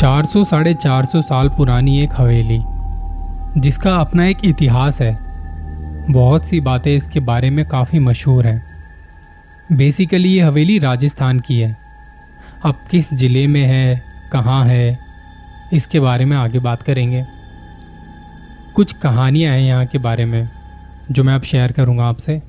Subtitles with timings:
[0.00, 2.58] 400 साढ़े चार सौ साल पुरानी एक हवेली,
[3.56, 5.12] जिसका अपना एक इतिहास है।
[6.10, 11.76] बहुत सी बातें इसके बारे में काफ़ी मशहूर हैं। बेसिकली ये हवेली राजस्थान की है।
[12.64, 14.02] अब किस ज़िले में है,
[14.32, 14.98] कहाँ है,
[15.72, 17.24] इसके बारे में आगे बात करेंगे।
[18.74, 20.48] कुछ कहानियाँ हैं यहाँ के बारे में,
[21.10, 22.40] जो मैं अब शेयर करूँगा आपसे।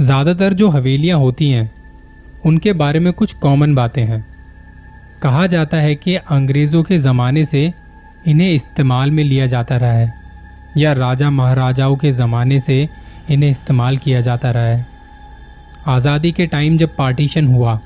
[0.00, 1.70] ज़्यादातर जो हवेलियाँ होती हैं,
[2.46, 4.31] उनके बारे में कुछ कॉमन बातें हैं।
[5.22, 7.72] कहा जाता है कि अंग्रेज़ों के ज़माने से
[8.26, 10.12] इन्हें इस्तेमाल में लिया जाता रहा है,
[10.76, 12.88] या राजा महाराजाओं के ज़माने से
[13.30, 14.86] इन्हें इस्तेमाल किया जाता रहा है।
[15.88, 17.78] आज़ादी के टाइम जब पार्टीशन हुआ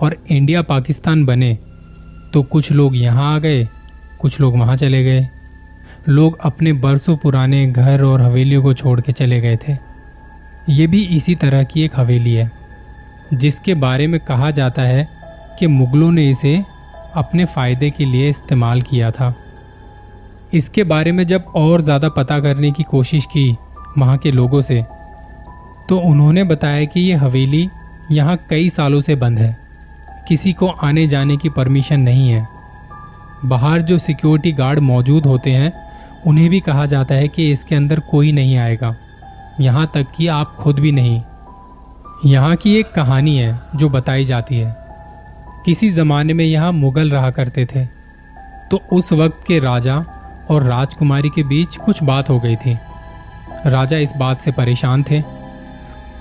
[0.00, 1.56] और इंडिया पाकिस्तान बने
[2.32, 3.64] तो कुछ लोग यहाँ आ गए,
[4.20, 5.28] कुछ लोग वहाँ चले गए।
[6.08, 9.76] लोग अपने बरसों पुराने घर और हवेलियों को छोड़ के चले गए थे।
[10.70, 12.50] ये भी इसी तरह की एक हवेली है,
[13.34, 15.08] जिसके बारे में कहा जाता है
[15.58, 16.62] कि मुगलों ने इसे
[17.14, 19.34] अपने फ़ायदे के लिए इस्तेमाल किया था।
[20.54, 23.50] इसके बारे में जब और ज़्यादा पता करने की कोशिश की
[23.98, 24.82] वहाँ के लोगों से
[25.88, 27.68] तो उन्होंने बताया कि ये हवेली
[28.12, 29.56] यहाँ कई सालों से बंद है।
[30.28, 32.46] किसी को आने जाने की परमिशन नहीं है।
[33.44, 35.72] बाहर जो सिक्योरिटी गार्ड मौजूद होते हैं,
[36.26, 38.94] उन्हें भी कहा जाता है कि इसके अंदर कोई नहीं आएगा।
[39.60, 41.20] यहाँ तक कि आप खुद भी नहीं।
[42.26, 44.79] यहाँ की एक कहानी है जो बताई जाती है।
[45.64, 47.84] किसी ज़माने में यहाँ मुगल रहा करते थे।
[48.70, 49.96] तो उस वक्त के राजा
[50.50, 52.76] और राजकुमारी के बीच कुछ बात हो गई थी।
[53.66, 55.20] राजा इस बात से परेशान थे।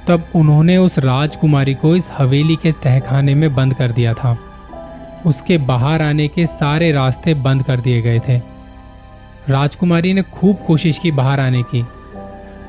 [0.07, 4.37] तब उन्होंने उस राजकुमारी को इस हवेली के तहखाने में बंद कर दिया था।
[5.25, 8.37] उसके बाहर आने के सारे रास्ते बंद कर दिए गए थे।
[9.49, 11.83] राजकुमारी ने खूब कोशिश की बाहर आने की,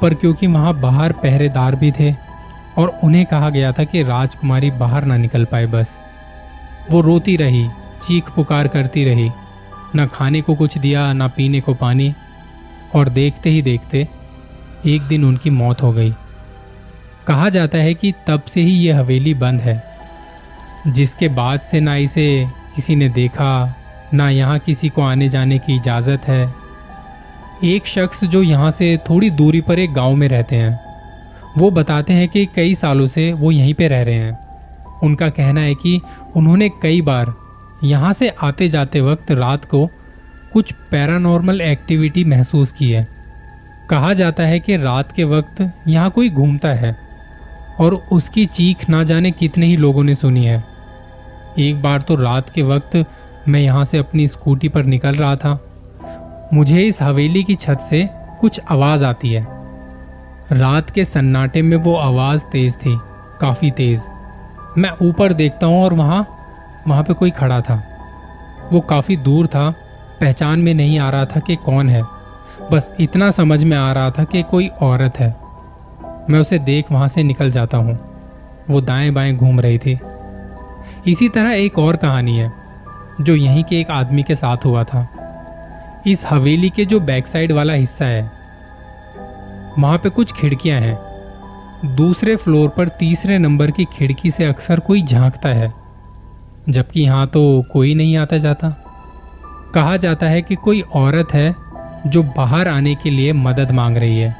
[0.00, 2.12] पर क्योंकि वहाँ बाहर पहरेदार भी थे
[2.78, 5.98] और उन्हें कहा गया था कि राजकुमारी बाहर ना निकल पाए बस।
[6.90, 7.68] वो रोती रही,
[8.06, 9.30] चीख पुकार करती रही।
[9.96, 12.14] न खाने को कुछ दिया, न पीने को पानी।
[12.94, 14.08] और देखते ही देखते
[14.86, 16.14] एक दिन उनकी मौत हो गई।
[17.26, 19.84] कहा जाता है कि तब से ही ये हवेली बंद है।
[20.86, 22.46] जिसके बाद से ना इसे
[22.76, 23.76] किसी ने देखा,
[24.14, 26.54] ना यहाँ किसी को आने जाने की इजाज़त है।
[27.64, 30.80] एक शख्स जो यहाँ से थोड़ी दूरी पर एक गाँव में रहते हैं,
[31.58, 34.49] वो बताते हैं कि कई सालों से वो यहीं पे रह रहे हैं।
[35.02, 36.00] उनका कहना है कि
[36.36, 37.34] उन्होंने कई बार
[37.84, 39.86] यहाँ से आते जाते वक्त रात को
[40.52, 43.06] कुछ पैरानॉर्मल एक्टिविटी महसूस की है।
[43.90, 46.96] कहा जाता है कि रात के वक्त यहाँ कोई घूमता है
[47.80, 50.64] और उसकी चीख ना जाने कितने ही लोगों ने सुनी है।
[51.58, 53.04] एक बार तो रात के वक्त
[53.48, 55.58] मैं यहाँ से अपनी स्कूटी पर निकल रहा था।
[56.54, 58.08] मुझे इस हवेली की छत से
[58.40, 59.46] कुछ आवाज़ आती है।
[60.52, 62.98] रात के सन्नाटे में वो आवाज़ तेज़ थी,
[63.40, 64.00] काफ़ी तेज़।
[64.78, 66.36] मैं ऊपर देखता हूँ और वहाँ
[66.88, 67.82] वहाँ पे कोई खड़ा था।
[68.72, 69.70] वो काफ़ी दूर था,
[70.20, 72.02] पहचान में नहीं आ रहा था कि कौन है।
[72.72, 75.36] बस इतना समझ में आ रहा था कि कोई औरत है।
[76.30, 77.98] मैं उसे देख वहाँ से निकल जाता हूँ।
[78.70, 80.00] वो दाएँ बाएँ घूम रही थी।
[81.06, 82.52] इसी तरह एक और कहानी है,
[83.20, 85.08] जो यहीं के एक आदमी के साथ हुआ था।
[86.06, 88.30] इस हवेली के जो बैक साइड वाला हिस्सा है,
[89.78, 91.09] वहाँ पे कुछ खिड़कियाँ हैं।
[91.86, 95.72] दूसरे फ्लोर पर तीसरे नंबर की खिड़की से अक्सर कोई झांकता है,
[96.68, 98.68] जबकि यहाँ तो कोई नहीं आता जाता।
[99.74, 101.54] कहा जाता है कि कोई औरत है
[102.06, 104.36] जो बाहर आने के लिए मदद मांग रही है,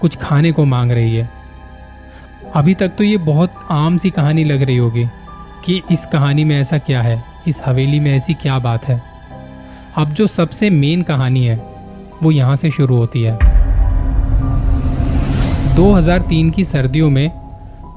[0.00, 1.28] कुछ खाने को मांग रही है।
[2.54, 5.06] अभी तक तो ये बहुत आम सी कहानी लग रही होगी
[5.64, 9.02] कि इस कहानी में ऐसा क्या है, इस हवेली में ऐसी क्या बात है।
[9.96, 11.56] अब जो सबसे मेन कहानी है,
[12.22, 13.47] वो यहाँ से शुरू होती है।
[15.78, 17.30] 2003 की सर्दियों में,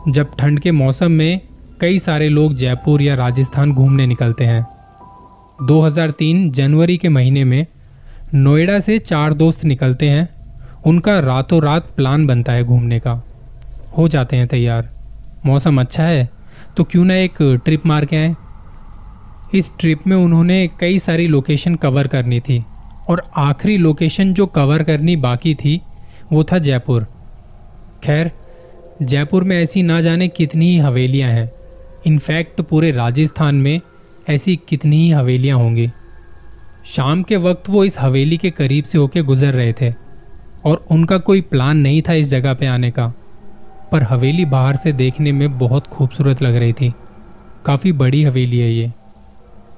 [0.08, 1.42] जब ठंड के मौसम में
[1.82, 4.66] कई सारे लोग जयपुर या राजस्थान घूमने निकलते हैं।
[5.62, 7.66] 2003 जनवरी के महीने में
[8.34, 10.28] नोएडा से चार दोस्त निकलते हैं।
[10.86, 13.14] उनका रातों रात प्लान बनता है घूमने का।
[13.98, 14.90] हो जाते हैं तैयार।
[15.46, 16.30] मौसम अच्छा है
[16.78, 18.36] तो क्यों ना एक ट्रिप मार के आए?
[19.54, 22.64] इस ट्रिप में उन्होंने कई सारी लोकेशन कवर करनी थी,
[23.10, 25.80] और आखिरी लोकेशन जो कवर करनी बाकी थी,
[26.32, 27.08] वो था जयपुर।
[28.04, 28.32] खैर,
[29.02, 31.52] जयपुर में ऐसी ना जाने कितनी ही हवेलियाँ हैं।
[32.08, 33.80] इनफैक्ट पूरे राजस्थान में
[34.30, 35.90] ऐसी कितनी ही हवेलियाँ होंगी।
[36.86, 39.94] शाम के वक्त वो इस हवेली के करीब से होके गुजर रहे थे,
[40.66, 43.14] और उनका कोई प्लान नहीं था इस जगह पे आने का।
[43.92, 46.94] पर हवेली बाहर से देखने में बहुत खूबसूरत लग रही थी।
[47.66, 48.92] काफ़ी बड़ी हवेली है ये।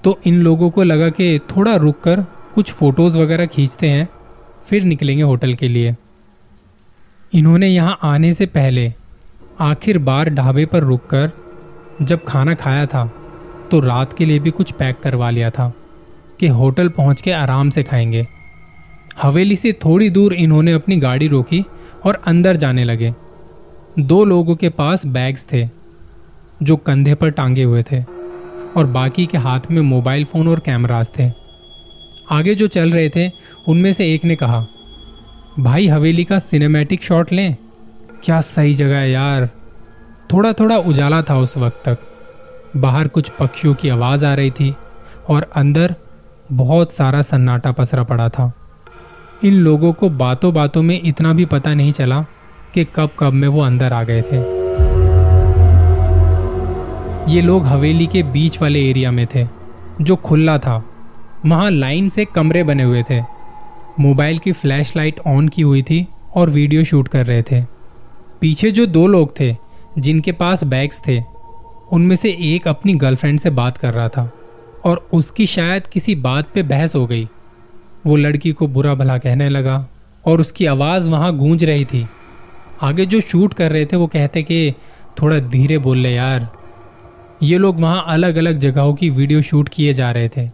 [0.03, 2.21] तो इन लोगों को लगा कि थोड़ा रुक कर
[2.55, 4.07] कुछ फ़ोटोज़ वगैरह खींचते हैं,
[4.67, 5.95] फिर निकलेंगे होटल के लिए।
[7.33, 8.93] इन्होंने यहाँ आने से पहले
[9.59, 11.31] आखिर बार ढाबे पर रुककर
[12.01, 13.05] जब खाना खाया था
[13.71, 15.73] तो रात के लिए भी कुछ पैक करवा लिया था
[16.39, 18.25] कि होटल पहुँच के आराम से खाएँगे।
[19.21, 21.63] हवेली से थोड़ी दूर इन्होंने अपनी गाड़ी रोकी
[22.05, 23.13] और अंदर जाने लगे।
[23.99, 25.67] दो लोगों के पास बैग्स थे,
[26.63, 28.03] जो कंधे पर टांगे हुए थे
[28.77, 31.31] और बाकी के हाथ में मोबाइल फ़ोन और कैमरास थे।
[32.31, 33.29] आगे जो चल रहे थे,
[33.67, 34.65] उनमें से एक ने कहा
[35.59, 37.57] भाई हवेली का सिनेमैटिक शॉट लें।
[38.23, 39.49] क्या सही जगह है यार।
[40.33, 41.97] थोड़ा थोड़ा उजाला था उस वक्त तक।
[42.77, 44.75] बाहर कुछ पक्षियों की आवाज़ आ रही थी
[45.29, 45.95] और अंदर
[46.51, 48.53] बहुत सारा सन्नाटा पसरा पड़ा था।
[49.43, 52.25] इन लोगों को बातों बातों में इतना भी पता नहीं चला
[52.73, 54.37] कि कब कब में वो अंदर आ गए थे।
[57.31, 59.47] ये लोग हवेली के बीच वाले एरिया में थे,
[60.01, 60.85] जो खुला था।
[61.45, 63.32] वहाँ लाइन से कमरे बने हुए थे।
[63.99, 67.61] मोबाइल की फ्लैश लाइट ऑन की हुई थी और वीडियो शूट कर रहे थे।
[68.41, 69.55] पीछे जो दो लोग थे,
[69.99, 71.23] जिनके पास बैग्स थे,
[71.91, 74.31] उनमें से एक अपनी गर्लफ्रेंड से बात कर रहा था
[74.83, 77.29] और उसकी शायद किसी बात पे बहस हो गई।
[78.05, 79.87] वो लड़की को बुरा भला कहने लगा
[80.25, 82.07] और उसकी आवाज़ वहाँ गूंज रही थी।
[82.81, 84.73] आगे जो शूट कर रहे थे, वो कहते कि,
[85.21, 86.49] थोड़ा धीरे बोल ले यार।
[87.43, 90.49] ये लोग वहाँ अलग अलग जगहों की वीडियो शूट किए जा रहे थे।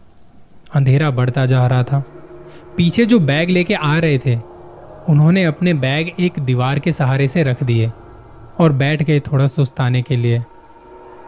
[0.74, 2.03] अंधेरा बढ़ता जा रहा था।
[2.80, 4.36] पीछे जो बैग लेके आ रहे थे,
[5.10, 7.92] उन्होंने अपने बैग एक दीवार के सहारे से रख दिए
[8.60, 10.44] और बैठ गए थोड़ा सुस्ताने के लिए।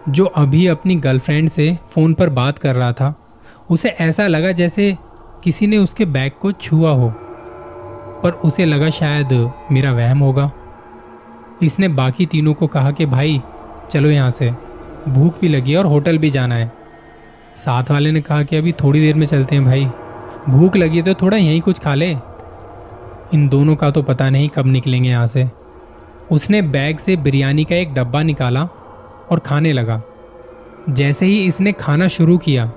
[0.09, 3.15] जो अभी अपनी गर्लफ्रेंड से फ़ोन पर बात कर रहा था,
[3.69, 4.97] उसे ऐसा लगा जैसे
[5.43, 7.09] किसी ने उसके बैग को छुआ हो,
[8.23, 10.51] पर उसे लगा शायद मेरा वहम होगा।
[11.63, 13.41] इसने बाकी तीनों को कहा कि, भाई,
[13.91, 14.51] चलो यहाँ से।
[15.07, 16.71] भूख भी लगी और होटल भी जाना है।
[17.55, 19.89] साथ वाले ने कहा कि, अभी थोड़ी देर में चलते हैं भाई।
[20.49, 22.09] भूख लगी तो थोड़ा यहीं कुछ खा ले।
[23.33, 25.49] इन दोनों का तो पता नहीं कब निकलेंगे यहाँ से।
[26.31, 28.63] उसने बैग से बिरयानी का एक डब्बा निकाला
[29.31, 30.01] और खाने लगा।
[30.89, 32.71] जैसे ही इसने खाना शुरू किया,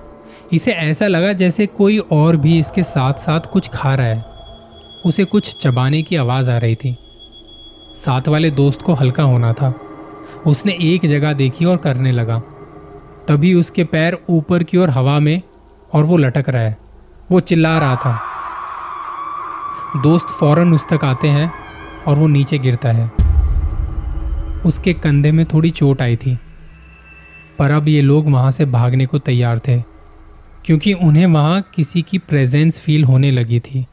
[0.52, 4.24] इसे ऐसा लगा जैसे कोई और भी इसके साथ साथ कुछ खा रहा है।
[5.06, 6.96] उसे कुछ चबाने की आवाज़ आ रही थी।
[7.94, 9.74] साथ वाले दोस्त को हल्का होना था।
[10.46, 12.38] उसने एक जगह देखी और करने लगा।
[13.28, 15.42] तभी उसके पैर ऊपर की ओर हवा में
[15.92, 16.83] और वो लटक रहा है।
[17.34, 18.20] वो चिल्ला रहा था।
[20.02, 21.52] दोस्त फ़ौरन उस तक आते हैं
[22.06, 23.10] और वो नीचे गिरता है।
[24.66, 26.38] उसके कंधे में थोड़ी चोट आई थी,
[27.58, 29.82] पर अब ये लोग वहाँ से भागने को तैयार थे,
[30.64, 33.86] क्योंकि उन्हें वहाँ किसी की प्रेजेंस फील होने लगी थी।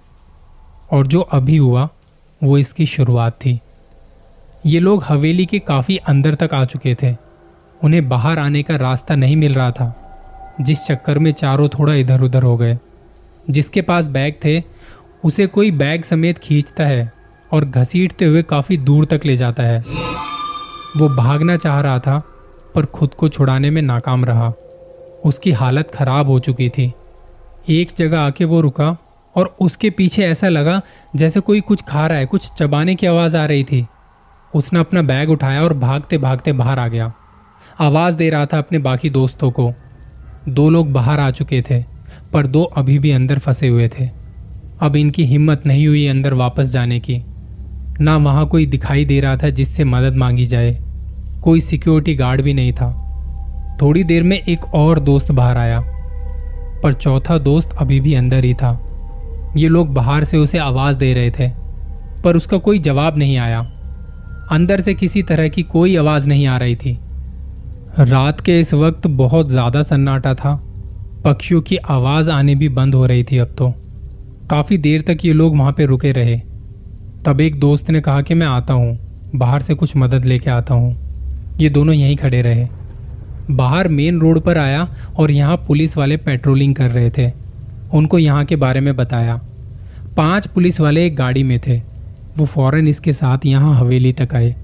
[0.91, 1.89] और जो अभी हुआ,
[2.41, 3.61] वो इसकी शुरुआत थी।
[4.65, 7.15] ये लोग हवेली के काफ़ी अंदर तक आ चुके थे।
[7.81, 9.95] उन्हें बाहर आने का रास्ता नहीं मिल रहा था,
[10.61, 12.79] जिस चक्कर में चारों थोड़ा इधर उधर हो गए।
[13.49, 14.63] जिसके पास बैग थे,
[15.23, 17.11] उसे कोई बैग समेत खींचता है
[17.51, 19.85] और घसीटते हुए काफ़ी दूर तक ले जाता है।
[20.97, 22.23] वो भागना चाह रहा था,
[22.75, 24.53] पर खुद को छुड़ाने में नाकाम रहा।
[25.25, 26.93] उसकी हालत खराब हो चुकी थी।
[27.69, 28.97] एक जगह आके वो रुका
[29.35, 30.81] और उसके पीछे ऐसा लगा
[31.15, 33.88] जैसे कोई कुछ खा रहा है, कुछ चबाने की आवाज़ आ रही थी।
[34.55, 37.13] उसने अपना बैग उठाया और भागते भागते बाहर आ गया।
[37.79, 39.73] आवाज़ दे रहा था अपने बाकी दोस्तों को।
[40.49, 41.90] दो लोग बाहर आ चुके थे।
[42.33, 44.10] पर दो अभी भी अंदर फंसे हुए थे।
[44.81, 47.22] अब इनकी हिम्मत नहीं हुई अंदर वापस जाने की।
[48.01, 50.78] ना वहाँ कोई दिखाई दे रहा था जिससे मदद मांगी जाए।
[51.44, 52.98] कोई सिक्योरिटी गार्ड भी नहीं था।
[53.82, 55.79] थोड़ी देर में एक और दोस्त बाहर आया।
[56.84, 58.72] पर चौथा दोस्त अभी भी अंदर ही था।
[59.58, 61.50] ये लोग बाहर से उसे आवाज़ दे रहे थे,
[62.24, 63.60] पर उसका कोई जवाब नहीं आया।
[64.51, 66.98] अंदर से किसी तरह की कोई आवाज़ नहीं आ रही थी।
[68.00, 70.53] रात के इस वक्त बहुत ज़्यादा सन्नाटा था।
[71.25, 73.70] पक्षियों की आवाज़ आने भी बंद हो रही थी अब तो।
[74.50, 76.38] काफ़ी देर तक ये लोग वहाँ पे रुके रहे।
[77.25, 78.98] तब एक दोस्त ने कहा कि मैं आता हूँ,
[79.36, 82.68] बाहर से कुछ मदद लेके आता हूँ। ये दोनों यहीं खड़े रहे।
[83.51, 84.88] बाहर मेन रोड पर आया
[85.18, 87.32] और यहाँ पुलिस वाले पेट्रोलिंग कर रहे थे।
[87.94, 89.40] उनको यहाँ के बारे में बताया।
[90.18, 91.78] पाँच पुलिस वाले एक गाड़ी में थे।
[92.38, 94.56] वो फ़ौरन इसके साथ यहाँ हवेली तक आए।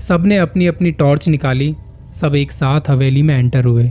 [0.00, 1.74] सबने अपनी अपनी टॉर्च निकाली।
[2.14, 3.90] सब एक साथ हवेली में एंटर हुए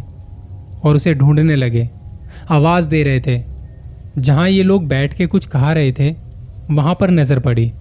[0.85, 1.89] और उसे ढूँढने लगे।
[2.51, 3.43] आवाज़ दे रहे थे।
[4.17, 6.15] जहाँ ये लोग बैठ के कुछ कहा रहे थे,
[6.71, 7.71] वहाँ पर नज़र पड़ी।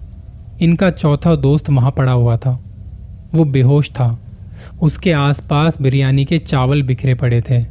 [0.61, 2.63] इनका चौथा दोस्त वहाँ पड़ा हुआ था।
[3.33, 4.19] वो बेहोश था।
[4.81, 7.63] उसके आसपास बिरयानी के चावल बिखरे पड़े थे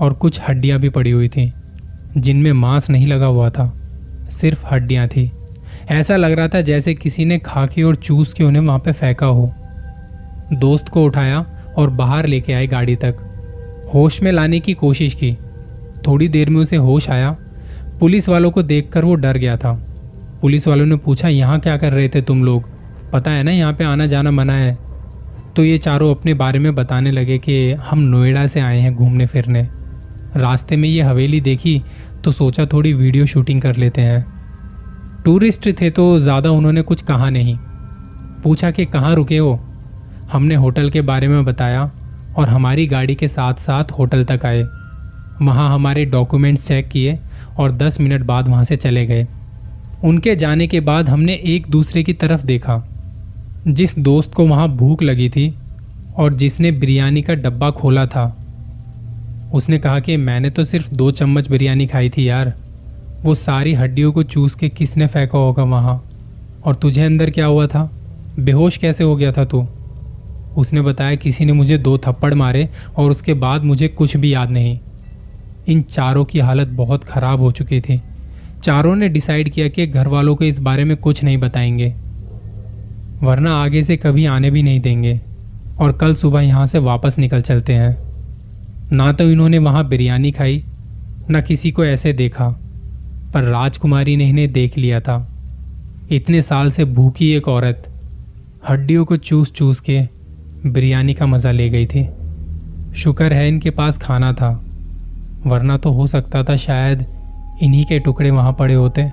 [0.00, 1.52] और कुछ हड्डियाँ भी पड़ी हुई थी,
[2.16, 3.72] जिनमें मांस नहीं लगा हुआ था।
[4.30, 5.30] सिर्फ़ हड्डियाँ थी।
[5.90, 8.92] ऐसा लग रहा था जैसे किसी ने खा के और चूस के उन्हें वहाँ पे
[8.92, 9.52] फेंका हो।
[10.52, 13.16] दोस्त को उठाया और बाहर लेके आए गाड़ी तक।
[13.94, 15.36] होश में लाने की कोशिश की।
[16.06, 17.36] थोड़ी देर में उसे होश आया।
[18.00, 19.72] पुलिस वालों को देखकर वो डर गया था।
[20.42, 22.68] पुलिस वालों ने पूछा, यहाँ क्या कर रहे थे तुम लोग?
[23.12, 24.76] पता है ना, यहाँ पे आना जाना मना है।
[25.56, 29.26] तो ये चारों अपने बारे में बताने लगे कि हम नोएडा से आए हैं घूमने
[29.26, 29.62] फिरने।
[30.36, 31.82] रास्ते में ये हवेली देखी
[32.24, 34.24] तो सोचा थोड़ी वीडियो शूटिंग कर लेते हैं।
[35.24, 37.56] टूरिस्ट थे तो ज़्यादा उन्होंने कुछ कहा नहीं।
[38.42, 39.58] पूछा कि कहाँ रुके हो?
[40.32, 41.90] हमने होटल के बारे में बताया
[42.36, 44.62] और हमारी गाड़ी के साथ साथ होटल तक आए।
[45.42, 47.18] वहाँ हमारे डॉक्यूमेंट्स चेक किए
[47.58, 49.26] और 10 मिनट बाद वहाँ से चले गए।
[50.04, 52.88] उनके जाने के बाद हमने एक दूसरे की तरफ़ देखा।
[53.68, 55.54] जिस दोस्त को वहाँ भूख लगी थी
[56.16, 58.38] और जिसने बिरयानी का डब्बा खोला था।
[59.54, 62.54] उसने कहा कि मैंने तो सिर्फ़ दो चम्मच बिरयानी खाई थी यार।
[63.22, 66.04] वो सारी हड्डियों को चूस के किसने फेंका होगा वहाँ?
[66.64, 67.90] और तुझे अंदर क्या हुआ था?
[68.38, 69.66] बेहोश कैसे हो गया था तू?
[70.56, 74.50] उसने बताया किसी ने मुझे दो थप्पड़ मारे और उसके बाद मुझे कुछ भी याद
[74.50, 74.78] नहीं।
[75.68, 78.02] इन चारों की हालत बहुत ख़राब हो चुकी थी।
[78.62, 81.94] चारों ने डिसाइड किया कि घर वालों को इस बारे में कुछ नहीं बताएँगे।
[83.22, 85.20] वरना आगे से कभी आने भी नहीं देंगे।
[85.80, 88.02] और कल सुबह यहाँ से वापस निकल चलते हैं।
[88.92, 90.64] ना तो इन्होंने वहाँ बिरयानी खाई,
[91.30, 92.48] ना किसी को ऐसे देखा।
[93.34, 95.28] पर राजकुमारी ने इन्हें देख लिया था।
[96.10, 97.88] इतने साल से भूखी एक औरत,
[98.68, 100.00] हड्डियों को चूस चूस के
[100.66, 102.08] बिरयानी का मज़ा ले गई थी।
[102.96, 104.64] शुक्र है इनके पास खाना था।
[105.46, 107.06] वरना तो हो सकता था शायद
[107.62, 109.12] इन्हीं के टुकड़े वहाँ पड़े होते।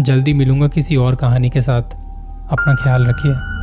[0.00, 1.82] जल्दी मिलूँगा किसी और कहानी के साथ।
[2.50, 3.53] अपना ख्याल रखिए।